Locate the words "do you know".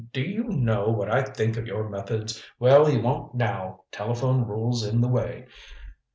0.13-0.89